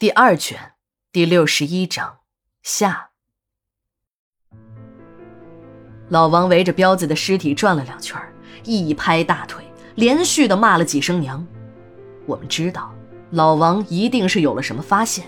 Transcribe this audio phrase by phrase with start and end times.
[0.00, 0.58] 第二卷
[1.12, 2.20] 第六十一章
[2.62, 3.10] 下。
[6.08, 8.18] 老王围着彪子的尸体转了两圈，
[8.64, 9.62] 一拍大腿，
[9.96, 11.46] 连续的骂了几声娘。
[12.24, 12.94] 我们知道，
[13.32, 15.26] 老王一定是有了什么发现。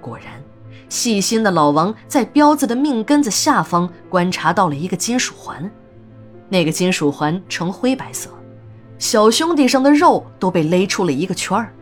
[0.00, 0.40] 果然，
[0.88, 5.68] 细心的老王在彪子的命根子下方观察到了一个金属环，
[6.48, 8.30] 那个金属环呈灰白色，
[8.96, 11.72] 小兄弟上的肉都被勒出了一个圈儿。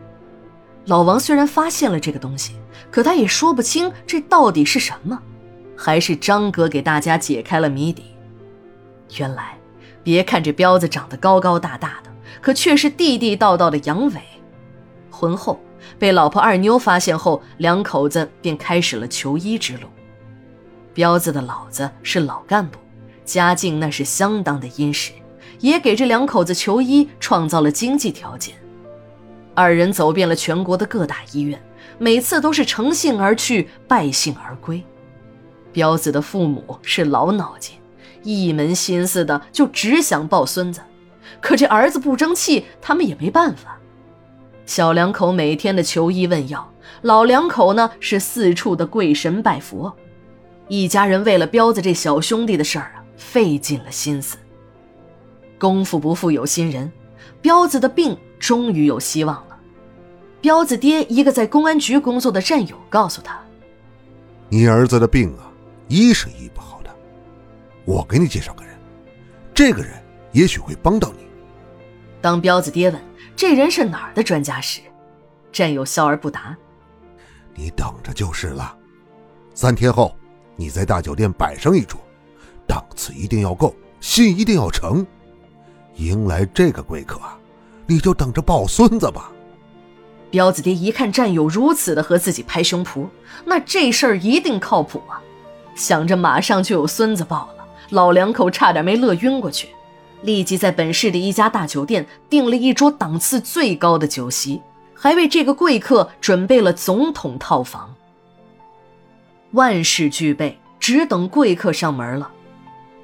[0.85, 2.53] 老王虽然发现了这个东西，
[2.91, 5.19] 可他也说不清这到底是什么。
[5.77, 8.03] 还是张哥给大家解开了谜底。
[9.17, 9.57] 原来，
[10.03, 12.09] 别看这彪子长得高高大大的，
[12.41, 14.19] 可却是地地道道的阳痿。
[15.11, 15.59] 婚后
[15.99, 19.87] 被老婆二妞发现后，两口子便开始了求医之路。
[20.93, 22.79] 彪子的老子是老干部，
[23.25, 25.11] 家境那是相当的殷实，
[25.59, 28.55] 也给这两口子求医创造了经济条件。
[29.55, 31.59] 二人走遍了全国的各大医院，
[31.97, 34.83] 每次都是乘兴而去，败兴而归。
[35.71, 37.77] 彪子的父母是老脑筋，
[38.21, 40.81] 一门心思的就只想抱孙子，
[41.41, 43.77] 可这儿子不争气，他们也没办法。
[44.65, 46.69] 小两口每天的求医问药，
[47.01, 49.95] 老两口呢是四处的跪神拜佛，
[50.67, 54.37] 一家人为了彪子这小兄弟的事儿啊，费尽了心思。
[55.57, 56.91] 功夫不负有心人，
[57.41, 59.57] 彪子的病终于有希望了。
[60.41, 63.39] 彪子爹一个在公安局工作的战友告诉他
[64.49, 65.51] ：“你儿子的病啊，
[65.87, 66.95] 医是医不好的，
[67.83, 68.77] 我给你介绍个人，
[69.53, 69.93] 这个人
[70.31, 71.25] 也许会帮到你。”
[72.21, 73.01] 当彪子爹问
[73.35, 74.81] 这人是哪儿的专家时，
[75.51, 76.55] 战友笑而不答
[77.55, 78.77] ：“你等着就是了，
[79.53, 80.15] 三天后
[80.55, 81.99] 你在大酒店摆上一桌，
[82.67, 85.05] 档次一定要够，信一定要诚，
[85.95, 87.39] 迎来这个贵客啊，
[87.87, 89.31] 你就等着抱孙子吧。”
[90.31, 93.07] 彪子爹一看战友如此的和自己拍胸脯，
[93.45, 95.21] 那这事儿一定靠谱啊！
[95.75, 99.69] 想着马上就有孙子抱了，老两口差点没乐晕过去，
[100.23, 104.61] 立即在本市的一家大酒店订了一桌档次最高的酒席，
[104.93, 107.93] 还为这个贵客准备了总统套房。
[109.51, 112.29] 万事俱备，只等贵客上门了。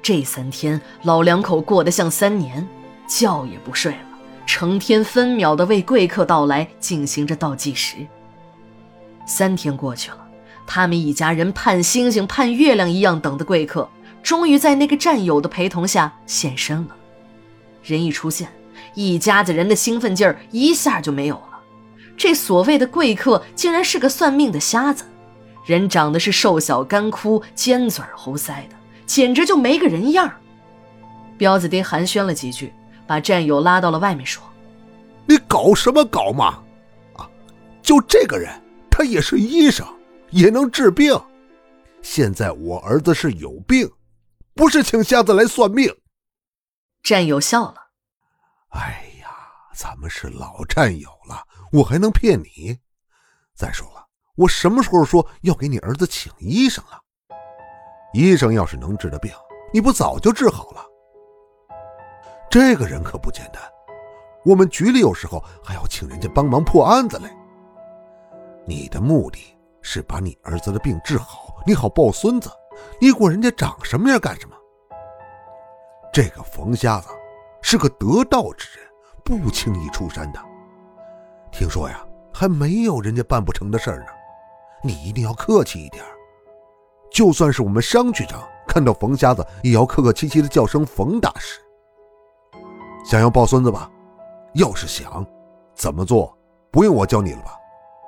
[0.02, 2.68] 这三天，老两口过得像三年，
[3.08, 4.11] 觉也不睡了。
[4.52, 7.96] 成天分秒的为贵客到来进行着倒计时。
[9.24, 10.18] 三天过去了，
[10.66, 13.88] 他们一家人盼星星盼月亮一样等的贵客，
[14.22, 16.94] 终于在那个战友的陪同下现身了。
[17.82, 18.46] 人一出现，
[18.94, 21.58] 一家子人的兴奋劲儿一下就没有了。
[22.14, 25.04] 这所谓的贵客竟然是个算命的瞎子，
[25.64, 28.74] 人长得是瘦小干枯、尖嘴猴腮的，
[29.06, 30.30] 简直就没个人样
[31.38, 32.70] 彪子爹寒暄了几句。
[33.12, 34.42] 把战友拉到了外面，说
[35.28, 36.64] ：“你搞什么搞嘛？
[37.14, 37.28] 啊，
[37.82, 38.50] 就这个人，
[38.90, 39.86] 他也是医生，
[40.30, 41.14] 也能治病。
[42.00, 43.86] 现在我儿子是有病，
[44.54, 45.94] 不是请瞎子来算命。”
[47.04, 47.74] 战友笑了
[48.72, 49.28] ：“哎呀，
[49.74, 52.78] 咱们是老战友了，我还能骗你？
[53.54, 54.06] 再说了，
[54.36, 56.98] 我什么时候说要给你儿子请医生了？
[58.14, 59.30] 医生要是能治的病，
[59.70, 60.82] 你不早就治好了？”
[62.52, 63.62] 这个人可不简单，
[64.44, 67.24] 我们局里有时候还要请人家帮忙破案子嘞。
[68.66, 72.50] 你的目的是把你儿子的病治好，你好抱孙子，
[73.00, 74.54] 你管人家长什么样干什么？
[76.12, 77.08] 这个冯瞎子
[77.62, 78.86] 是个得道之人，
[79.24, 80.38] 不轻易出山的。
[81.50, 84.06] 听说呀，还没有人家办不成的事儿呢。
[84.82, 86.04] 你一定要客气一点，
[87.10, 91.58] 就算是我们商局长看到冯瞎子，也要客客气气的叫声冯大师。
[93.04, 93.90] 想要抱孙子吧？
[94.54, 95.26] 要是想，
[95.74, 96.36] 怎么做？
[96.70, 97.56] 不用我教你了吧？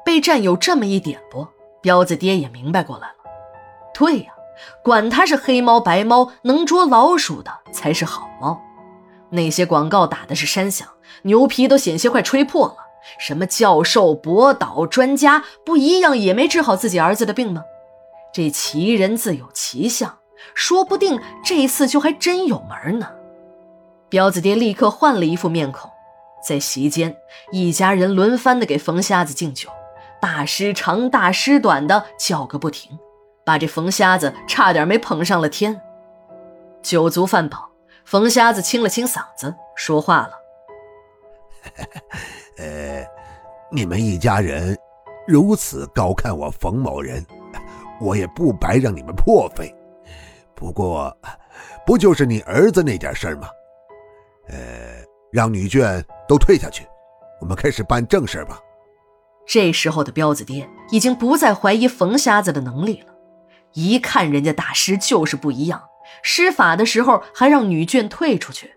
[0.05, 1.49] 被战友这么一点拨，
[1.81, 3.15] 彪子爹也明白过来了。
[3.93, 4.33] 对呀，
[4.83, 8.61] 管他是黑猫白猫，能捉老鼠的才是好猫。
[9.31, 10.87] 那些广告打的是山响，
[11.23, 12.77] 牛皮都险些快吹破了。
[13.19, 17.63] 什么教授、博导、专家，不一样也没治好自己儿子的病吗？
[18.33, 20.19] 这奇人自有奇相，
[20.55, 23.09] 说不定这次就还真有门呢。
[24.09, 25.91] 彪子爹立刻换了一副面孔，
[26.47, 27.17] 在席间，
[27.51, 29.69] 一家人轮番的给冯瞎子敬酒，
[30.21, 32.97] 大师长，大师短的叫个不停，
[33.45, 35.81] 把这冯瞎子差点没捧上了天。
[36.81, 37.71] 酒足饭饱，
[38.05, 40.33] 冯瞎子清了清嗓子，说话了
[42.59, 43.05] ：“呃，
[43.73, 44.79] 你们一家人
[45.27, 47.27] 如此高看我冯某人，
[48.01, 49.75] 我也不白让你们破费。
[50.55, 51.17] 不过，
[51.85, 53.49] 不就是你儿子那点事儿吗？”
[54.49, 55.03] 呃，
[55.33, 56.87] 让女眷都退下去，
[57.41, 58.61] 我们开始办正事吧。
[59.47, 63.13] 这时候的彪子爹已经不再怀疑冯瞎子的能力了，
[63.73, 65.83] 一看人家大师就是不一样，
[66.23, 68.73] 施法的时候还让女眷退出去。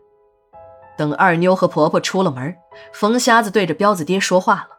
[0.98, 2.56] 等二妞和婆婆出了门，
[2.92, 4.70] 冯瞎子对着彪子爹说话了：“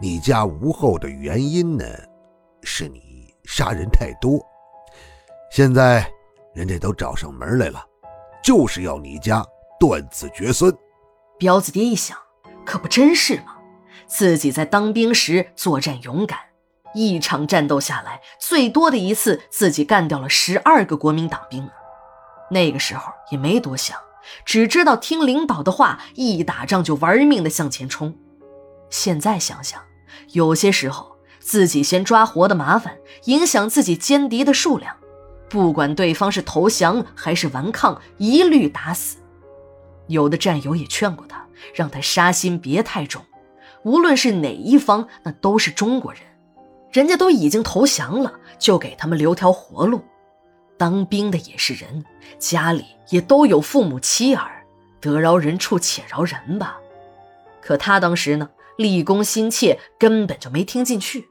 [0.00, 1.84] 你家无后的原因呢，
[2.62, 4.40] 是你杀人太多。
[5.50, 6.08] 现在
[6.54, 7.84] 人家都找上门来了，
[8.42, 9.44] 就是要你家
[9.78, 10.76] 断子绝孙。”
[11.38, 12.16] 彪子爹一想，
[12.64, 13.56] 可不真是吗？
[14.06, 16.38] 自己在当兵时作战勇敢，
[16.94, 21.72] 一场战斗下来，最多的一次自己干掉了十二个国民党兵啊！
[22.50, 23.98] 那个时候也没多想，
[24.44, 28.16] 只知道听领导的话，一打仗就玩命的向前冲。
[28.88, 29.82] 现在想想，
[30.32, 34.96] 有些时候自己先抓活的麻烦，影响自己歼敌的数量，
[35.50, 39.16] 不管对方是投降还是顽抗，一律打死。
[40.08, 43.22] 有的战友也劝过他，让他杀心别太重。
[43.82, 46.22] 无论是哪一方，那都是中国人，
[46.92, 50.02] 人家都已经投降了，就给他们留条活路。
[50.76, 52.04] 当兵的也是人，
[52.38, 54.64] 家里也都有父母妻儿，
[55.00, 56.78] 得饶人处且饶人吧。
[57.60, 61.28] 可他当时呢，立功心切，根本就没听进去。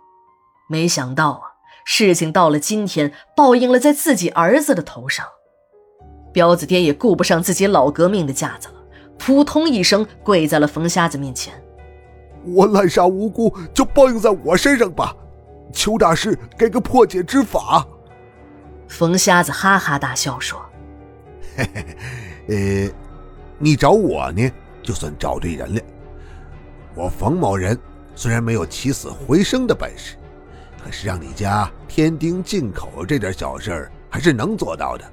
[0.68, 1.42] 没想到啊，
[1.83, 5.25] 事情到了今天，报应了在自己儿子的头上。
[6.35, 8.73] 彪子爹也顾不上自己老革命的架子了，
[9.17, 11.53] 扑通一声跪在了冯瞎子面前。
[12.43, 15.15] 我滥杀无辜，就报应在我身上吧！
[15.71, 17.87] 求大师给个破解之法。
[18.85, 20.61] 冯瞎子哈哈大笑说
[21.55, 22.93] ：“嘿嘿，呃，
[23.57, 24.51] 你找我呢，
[24.83, 25.81] 就算找对人了。
[26.95, 27.79] 我冯某人
[28.13, 30.17] 虽然没有起死回生的本事，
[30.83, 35.05] 可是让你家添丁进口这点小事儿还是能做到的。